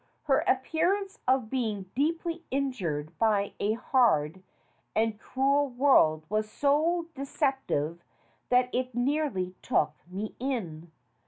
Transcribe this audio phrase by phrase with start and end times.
[0.23, 4.41] Her appearance of being deeply injured by a hard
[4.95, 8.03] and cruel world was so deceptive
[8.49, 10.91] that it nearly took me in.